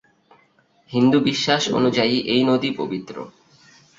হিন্দু 0.91 1.17
বিশ্বাস 1.19 1.63
অনুযায়ী 1.69 2.15
এই 2.27 2.41
নদী 2.43 2.69
পবিত্র। 2.77 3.15